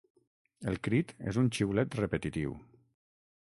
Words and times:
El 0.71 0.79
crit 0.87 1.11
és 1.33 1.39
un 1.43 1.51
xiulet 1.59 2.01
repetitiu. 2.03 2.59